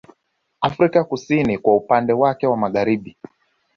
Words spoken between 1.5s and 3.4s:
kwa upande wake wa magharibi